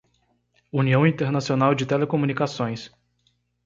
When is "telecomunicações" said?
1.85-2.89